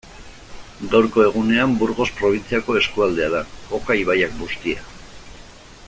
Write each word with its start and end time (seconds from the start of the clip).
Gaurko 0.93 1.25
egunean 1.25 1.75
Burgos 1.81 2.07
probintziako 2.21 2.79
eskualdea 2.81 3.29
da, 3.35 3.43
Oka 3.81 3.99
ibaiak 4.05 4.35
bustia. 4.41 4.89